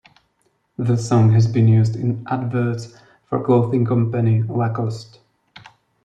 [0.79, 2.97] The song has been used in adverts
[3.29, 5.19] for clothing company Lacoste.